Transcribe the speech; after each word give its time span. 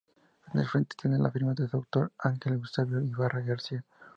En 0.51 0.59
el 0.59 0.65
frente 0.67 0.95
tiene 0.99 1.19
la 1.19 1.29
firma 1.29 1.53
de 1.53 1.67
su 1.67 1.77
autor, 1.77 2.11
Ángel 2.17 2.53
Eusebio 2.53 3.01
Ibarra 3.03 3.41
García. 3.41 3.85